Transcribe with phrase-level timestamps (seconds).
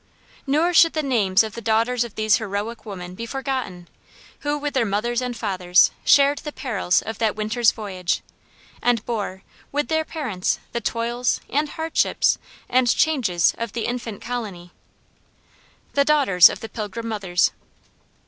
[0.47, 3.87] Nor should the names of the daughters of these heroic women be forgotten,
[4.39, 8.23] who, with their mothers and fathers shared the perils of that winter's voyage,
[8.81, 14.71] and bore, with their parents, the toils, and hardships, and changes of the infant colony.
[15.93, 17.51] The Daughters of the Pilgrim Mothers.